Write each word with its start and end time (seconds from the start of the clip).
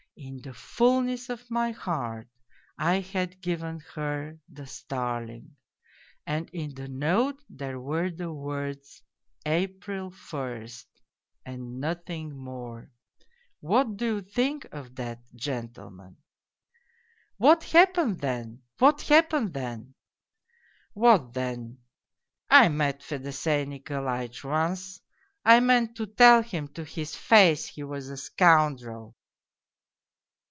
In 0.17 0.39
the 0.43 0.53
fullness 0.53 1.29
of 1.29 1.49
my 1.49 1.71
heart 1.71 2.27
I 2.77 2.99
had 2.99 3.41
given 3.41 3.79
her 3.95 4.37
the 4.47 4.67
starling. 4.67 5.55
And 6.27 6.47
in 6.51 6.75
the 6.75 6.87
note 6.87 7.41
there 7.49 7.79
were 7.79 8.11
the 8.11 8.31
words:' 8.31 9.01
April 9.47 10.11
1st,' 10.11 10.85
and 11.43 11.79
nothing 11.79 12.35
more. 12.37 12.91
What 13.61 13.97
do 13.97 14.05
you 14.17 14.21
think 14.21 14.67
of 14.71 14.93
that, 14.97 15.23
gentle 15.33 15.89
men?"' 15.89 16.17
What 17.37 17.63
happened 17.63 18.19
then? 18.19 18.61
What 18.77 19.01
happened 19.03 19.53
then? 19.55 19.95
""What 20.93 21.33
then! 21.33 21.79
I 22.47 22.69
met 22.69 23.01
Fedosey 23.01 23.65
Nikolaitch 23.65 24.43
once, 24.43 25.01
I 25.43 25.59
meant 25.61 25.95
to 25.97 26.05
tell 26.05 26.43
him 26.43 26.67
to 26.73 26.83
his 26.83 27.15
face 27.15 27.65
he 27.65 27.81
was 27.81 28.09
a 28.09 28.17
scoundrel." 28.17 29.15